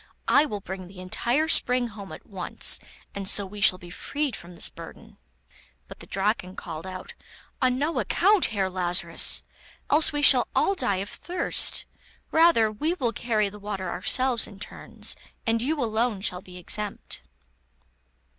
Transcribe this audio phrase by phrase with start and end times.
[0.27, 2.79] I will bring the entire spring home at once,
[3.13, 5.19] and so we shall be freed from this burden.'
[5.87, 7.13] But the Draken called out:
[7.61, 9.43] 'On no account, Herr Lazarus,
[9.91, 11.85] else we shall all die of thirst;
[12.31, 17.21] rather will we carry the water ourselves in turns, and you alone shall be exempt.